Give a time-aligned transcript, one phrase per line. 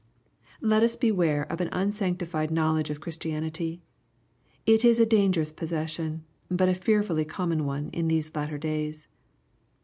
[0.61, 3.81] Let us beware of an unsanctified knowledge of Chris tianity.
[4.65, 9.07] It is a dangerous possession, but a fearfully common one in these latter days.